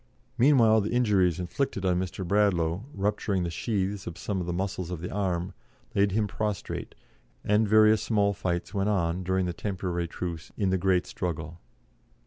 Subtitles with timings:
[0.35, 2.27] Meanwhile the injuries inflicted on Mr.
[2.27, 5.53] Bradlaugh, rupturing the sheaths of some of the muscles of the arm,
[5.93, 6.95] laid him prostrate,
[7.43, 11.59] and various small fights went on during the temporary truce in the great struggle.